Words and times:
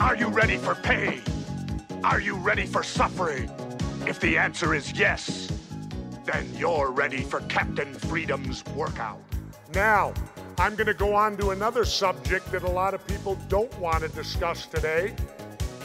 Are 0.00 0.16
you 0.16 0.28
ready 0.28 0.56
for 0.56 0.74
pain? 0.74 1.20
Are 2.02 2.20
you 2.20 2.34
ready 2.34 2.64
for 2.64 2.82
suffering? 2.82 3.50
If 4.06 4.18
the 4.18 4.38
answer 4.38 4.74
is 4.74 4.98
yes, 4.98 5.52
then 6.24 6.48
you're 6.56 6.90
ready 6.90 7.20
for 7.20 7.40
Captain 7.42 7.92
Freedom's 7.92 8.64
workout. 8.74 9.20
Now, 9.74 10.14
I'm 10.56 10.74
going 10.74 10.86
to 10.86 10.94
go 10.94 11.14
on 11.14 11.36
to 11.36 11.50
another 11.50 11.84
subject 11.84 12.50
that 12.52 12.62
a 12.62 12.70
lot 12.70 12.94
of 12.94 13.06
people 13.06 13.36
don't 13.50 13.78
want 13.78 14.00
to 14.02 14.08
discuss 14.08 14.64
today. 14.64 15.14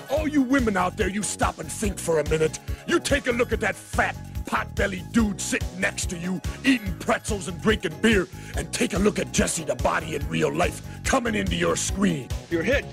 All 0.09 0.29
you 0.29 0.43
women 0.43 0.77
out 0.77 0.95
there, 0.95 1.09
you 1.09 1.21
stop 1.21 1.59
and 1.59 1.69
think 1.69 1.99
for 1.99 2.19
a 2.19 2.29
minute. 2.29 2.57
You 2.87 3.01
take 3.01 3.27
a 3.27 3.33
look 3.33 3.51
at 3.51 3.59
that 3.59 3.75
fat, 3.75 4.15
pot-bellied 4.45 5.11
dude 5.11 5.41
sitting 5.41 5.77
next 5.77 6.09
to 6.11 6.17
you, 6.17 6.39
eating 6.63 6.95
pretzels 6.99 7.49
and 7.49 7.61
drinking 7.61 7.99
beer, 8.01 8.29
and 8.55 8.71
take 8.71 8.93
a 8.93 8.99
look 8.99 9.19
at 9.19 9.33
Jesse 9.33 9.65
the 9.65 9.75
body 9.75 10.15
in 10.15 10.25
real 10.29 10.53
life 10.53 10.81
coming 11.03 11.35
into 11.35 11.57
your 11.57 11.75
screen. 11.75 12.29
You're 12.49 12.63
hit. 12.63 12.85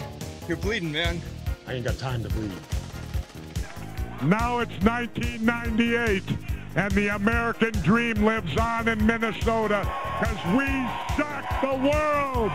You're 0.49 0.57
bleeding, 0.57 0.91
man. 0.91 1.21
I 1.69 1.75
ain't 1.75 1.85
got 1.85 1.99
time 1.99 2.25
to 2.25 2.29
bleed. 2.31 2.51
Now 4.25 4.59
it's 4.59 4.73
1998, 4.85 6.23
and 6.75 6.93
the 6.93 7.09
American 7.09 7.71
dream 7.83 8.25
lives 8.25 8.57
on 8.57 8.89
in 8.89 9.07
Minnesota 9.07 9.89
because 10.19 10.57
we 10.57 10.67
shock 11.17 11.61
the 11.61 11.75
world. 11.89 12.51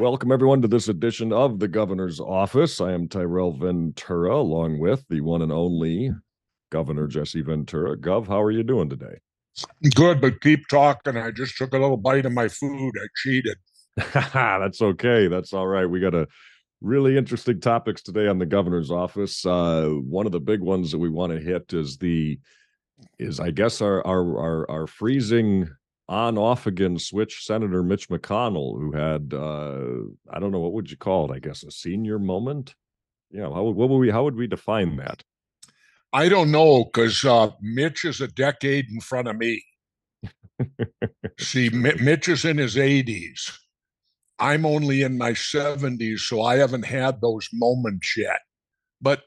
Welcome, 0.00 0.32
everyone, 0.32 0.60
to 0.62 0.68
this 0.68 0.88
edition 0.88 1.32
of 1.32 1.60
the 1.60 1.68
Governor's 1.68 2.20
Office. 2.20 2.78
I 2.78 2.92
am 2.92 3.08
Tyrel 3.08 3.52
Ventura, 3.58 4.36
along 4.36 4.78
with 4.78 5.06
the 5.08 5.22
one 5.22 5.40
and 5.40 5.52
only 5.52 6.10
Governor 6.70 7.06
Jesse 7.06 7.40
Ventura. 7.40 7.96
Gov, 7.96 8.26
how 8.26 8.42
are 8.42 8.50
you 8.50 8.62
doing 8.62 8.90
today? 8.90 9.18
Good, 9.94 10.20
but 10.20 10.42
keep 10.42 10.68
talking. 10.68 11.16
I 11.16 11.30
just 11.30 11.56
took 11.56 11.72
a 11.72 11.78
little 11.78 11.96
bite 11.96 12.26
of 12.26 12.32
my 12.32 12.48
food. 12.48 12.92
I 12.96 13.06
cheated. 13.22 13.56
That's 14.12 14.82
okay. 14.82 15.28
That's 15.28 15.52
all 15.54 15.66
right. 15.66 15.86
We 15.86 16.00
got 16.00 16.14
a 16.14 16.26
really 16.82 17.16
interesting 17.16 17.60
topics 17.60 18.02
today 18.02 18.26
on 18.26 18.38
the 18.38 18.46
governor's 18.46 18.90
office. 18.90 19.46
Uh, 19.46 19.88
one 19.88 20.26
of 20.26 20.32
the 20.32 20.40
big 20.40 20.60
ones 20.60 20.90
that 20.90 20.98
we 20.98 21.08
want 21.08 21.32
to 21.32 21.40
hit 21.40 21.72
is 21.72 21.96
the 21.96 22.38
is 23.18 23.40
I 23.40 23.50
guess 23.50 23.80
our 23.80 24.06
our 24.06 24.38
our, 24.38 24.70
our 24.70 24.86
freezing 24.86 25.68
on 26.08 26.36
off 26.36 26.66
again 26.66 26.98
switch 26.98 27.46
Senator 27.46 27.82
Mitch 27.82 28.08
McConnell, 28.08 28.78
who 28.78 28.92
had 28.92 29.32
uh, 29.32 30.34
I 30.34 30.38
don't 30.38 30.52
know 30.52 30.60
what 30.60 30.72
would 30.72 30.90
you 30.90 30.96
call 30.96 31.30
it? 31.30 31.34
I 31.34 31.38
guess 31.38 31.62
a 31.62 31.70
senior 31.70 32.18
moment. 32.18 32.74
Yeah, 33.30 33.50
how 33.50 33.62
would 33.64 33.76
what 33.76 33.88
would 33.88 33.98
we 33.98 34.10
how 34.10 34.24
would 34.24 34.36
we 34.36 34.46
define 34.46 34.96
that? 34.96 35.22
I 36.12 36.28
don't 36.28 36.50
know 36.50 36.84
because 36.84 37.24
uh, 37.24 37.50
Mitch 37.60 38.04
is 38.04 38.20
a 38.20 38.28
decade 38.28 38.90
in 38.90 39.00
front 39.00 39.28
of 39.28 39.38
me. 39.38 39.64
See, 41.40 41.68
M- 41.68 42.04
Mitch 42.04 42.28
is 42.28 42.44
in 42.44 42.58
his 42.58 42.76
80s. 42.76 43.58
I'm 44.38 44.66
only 44.66 45.02
in 45.02 45.18
my 45.18 45.32
70s, 45.32 46.20
so 46.20 46.42
I 46.42 46.56
haven't 46.56 46.84
had 46.86 47.20
those 47.20 47.48
moments 47.52 48.16
yet. 48.16 48.40
But 49.00 49.22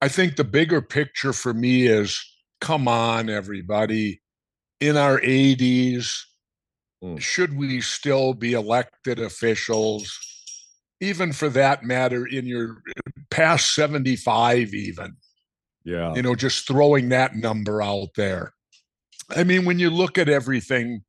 I 0.00 0.08
think 0.08 0.36
the 0.36 0.44
bigger 0.44 0.80
picture 0.80 1.32
for 1.32 1.52
me 1.52 1.86
is 1.86 2.18
come 2.60 2.88
on, 2.88 3.28
everybody. 3.28 4.22
In 4.80 4.96
our 4.96 5.20
80s, 5.20 6.24
Mm. 7.02 7.20
should 7.20 7.56
we 7.56 7.82
still 7.82 8.32
be 8.32 8.54
elected 8.54 9.18
officials? 9.20 10.18
Even 11.00 11.32
for 11.32 11.50
that 11.50 11.84
matter, 11.84 12.26
in 12.26 12.46
your 12.46 12.82
past 13.30 13.74
75, 13.74 14.72
even 14.72 15.16
Yeah, 15.84 16.14
you 16.14 16.22
know, 16.22 16.34
just 16.34 16.66
throwing 16.66 17.10
that 17.10 17.36
number 17.36 17.82
out 17.82 18.14
there. 18.16 18.54
I 19.30 19.44
mean, 19.44 19.64
when 19.66 19.78
you 19.78 19.90
look 19.90 20.18
at 20.18 20.28
everything, 20.28 21.04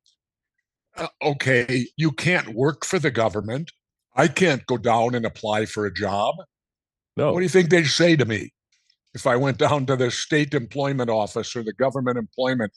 Uh, 0.98 1.08
okay, 1.22 1.86
you 1.96 2.10
can't 2.10 2.54
work 2.54 2.84
for 2.84 2.98
the 2.98 3.10
government. 3.10 3.70
I 4.16 4.26
can't 4.26 4.66
go 4.66 4.76
down 4.76 5.14
and 5.14 5.24
apply 5.24 5.66
for 5.66 5.86
a 5.86 5.94
job. 5.94 6.34
no, 7.16 7.32
What 7.32 7.38
do 7.38 7.44
you 7.44 7.48
think 7.48 7.70
they'd 7.70 7.86
say 7.86 8.16
to 8.16 8.24
me 8.24 8.50
if 9.14 9.26
I 9.26 9.36
went 9.36 9.58
down 9.58 9.86
to 9.86 9.96
the 9.96 10.10
state 10.10 10.54
employment 10.54 11.08
office 11.08 11.54
or 11.54 11.62
the 11.62 11.72
government 11.72 12.18
employment 12.18 12.72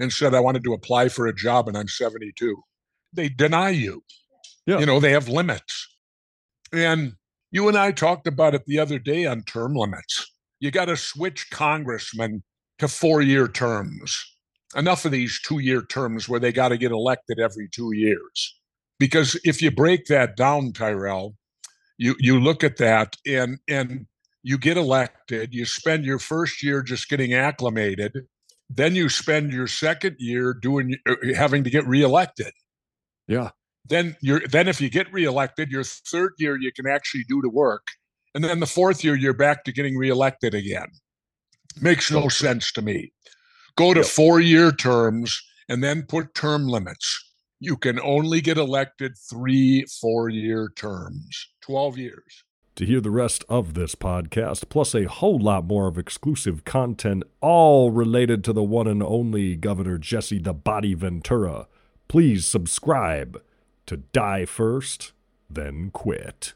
and 0.00 0.12
said 0.12 0.34
I 0.34 0.40
wanted 0.40 0.64
to 0.64 0.72
apply 0.72 1.10
for 1.10 1.26
a 1.26 1.34
job 1.34 1.68
and 1.68 1.76
I'm 1.76 1.88
72? 1.88 2.56
They 3.12 3.28
deny 3.28 3.70
you. 3.70 4.02
Yeah. 4.66 4.78
You 4.78 4.86
know, 4.86 4.98
they 5.00 5.12
have 5.12 5.28
limits. 5.28 5.86
And 6.72 7.14
you 7.50 7.68
and 7.68 7.76
I 7.76 7.92
talked 7.92 8.26
about 8.26 8.54
it 8.54 8.64
the 8.66 8.78
other 8.78 8.98
day 8.98 9.26
on 9.26 9.42
term 9.42 9.74
limits. 9.74 10.30
You 10.60 10.70
got 10.70 10.86
to 10.86 10.96
switch 10.96 11.50
congressmen 11.50 12.42
to 12.78 12.88
four 12.88 13.22
year 13.22 13.48
terms. 13.48 14.37
Enough 14.76 15.06
of 15.06 15.12
these 15.12 15.40
two 15.40 15.60
year 15.60 15.82
terms 15.82 16.28
where 16.28 16.40
they 16.40 16.52
got 16.52 16.68
to 16.68 16.76
get 16.76 16.92
elected 16.92 17.40
every 17.40 17.68
two 17.68 17.92
years. 17.94 18.60
Because 18.98 19.40
if 19.44 19.62
you 19.62 19.70
break 19.70 20.06
that 20.06 20.36
down, 20.36 20.72
Tyrel, 20.72 21.36
you 21.96 22.14
you 22.18 22.38
look 22.38 22.62
at 22.62 22.76
that 22.76 23.16
and 23.26 23.58
and 23.68 24.06
you 24.42 24.56
get 24.56 24.76
elected 24.76 25.52
you 25.52 25.64
spend 25.64 26.04
your 26.04 26.18
first 26.18 26.62
year 26.62 26.80
just 26.80 27.08
getting 27.08 27.34
acclimated 27.34 28.26
then 28.70 28.94
you 28.94 29.08
spend 29.08 29.52
your 29.52 29.66
second 29.66 30.16
year 30.18 30.52
doing 30.52 30.96
uh, 31.08 31.14
having 31.34 31.64
to 31.64 31.70
get 31.70 31.86
reelected. 31.86 32.52
Yeah, 33.26 33.50
then 33.86 34.16
you're 34.20 34.40
then 34.46 34.68
if 34.68 34.80
you 34.80 34.90
get 34.90 35.12
reelected 35.12 35.70
your 35.70 35.84
third 35.84 36.32
year 36.38 36.56
you 36.58 36.72
can 36.72 36.86
actually 36.86 37.24
do 37.28 37.40
the 37.40 37.50
work 37.50 37.86
and 38.34 38.44
then 38.44 38.60
the 38.60 38.66
fourth 38.66 39.02
year 39.02 39.14
you're 39.14 39.34
back 39.34 39.64
to 39.64 39.72
getting 39.72 39.96
reelected 39.96 40.54
again. 40.54 40.88
Makes 41.80 42.10
no 42.10 42.28
sense 42.28 42.72
to 42.72 42.82
me 42.82 43.12
go 43.78 43.94
to 43.94 44.00
Yep. 44.00 44.08
four 44.08 44.40
year 44.40 44.72
terms 44.72 45.40
and 45.68 45.82
then 45.84 46.02
put 46.02 46.34
term 46.34 46.66
limits 46.66 47.06
you 47.60 47.76
can 47.76 47.98
only 48.00 48.40
get 48.40 48.56
elected 48.58 49.12
three 49.30 49.84
four 50.00 50.28
year 50.28 50.70
terms 50.76 51.48
12 51.62 51.98
years 51.98 52.44
To 52.76 52.86
hear 52.86 53.00
the 53.00 53.10
rest 53.24 53.44
of 53.48 53.74
this 53.74 53.94
podcast, 53.96 54.68
plus 54.68 54.94
a 54.94 55.04
whole 55.18 55.40
lot 55.50 55.64
more 55.64 55.88
of 55.88 55.98
exclusive 55.98 56.64
content, 56.64 57.24
all 57.40 57.90
related 57.90 58.44
to 58.44 58.52
the 58.52 58.62
one 58.62 58.86
and 58.86 59.02
only 59.02 59.56
Governor 59.56 59.98
Jesse 59.98 60.38
the 60.38 60.54
Body 60.54 60.94
Ventura, 60.94 61.66
please 62.06 62.46
subscribe 62.46 63.42
to 63.86 63.96
Die 64.12 64.44
First, 64.46 65.12
Then 65.50 65.90
Quit. 65.92 66.54